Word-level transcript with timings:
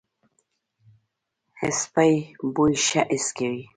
سپي 1.79 2.11
بوی 2.53 2.73
ښه 2.85 3.01
حس 3.09 3.27
کوي. 3.37 3.63